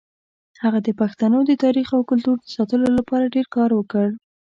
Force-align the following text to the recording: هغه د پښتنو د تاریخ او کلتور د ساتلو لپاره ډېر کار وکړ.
هغه 0.63 0.79
د 0.87 0.89
پښتنو 0.99 1.39
د 1.45 1.51
تاریخ 1.63 1.87
او 1.97 2.01
کلتور 2.11 2.37
د 2.41 2.45
ساتلو 2.55 2.87
لپاره 2.97 3.31
ډېر 3.35 3.47
کار 3.55 3.69
وکړ. 3.75 4.07